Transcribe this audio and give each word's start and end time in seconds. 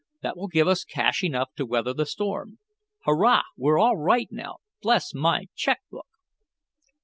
That 0.23 0.35
will 0.35 0.47
give 0.47 0.67
us 0.67 0.83
cash 0.83 1.23
enough 1.23 1.51
to 1.57 1.63
weather 1.67 1.93
the 1.93 2.07
storm. 2.07 2.57
Hurrah! 3.05 3.43
We're 3.55 3.77
all 3.77 3.97
right 3.97 4.27
now. 4.31 4.55
Bless 4.81 5.13
my 5.13 5.45
check 5.55 5.81
book!" 5.91 6.07